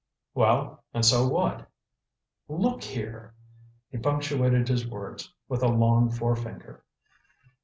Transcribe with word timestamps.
"Well—and 0.33 1.05
so 1.05 1.27
what?" 1.27 1.69
"Look 2.47 2.81
here!" 2.81 3.35
He 3.91 3.99
punctuated 3.99 4.67
his 4.67 4.87
words 4.87 5.31
with 5.47 5.61
a 5.61 5.67
long 5.67 6.09
forefinger. 6.09 6.83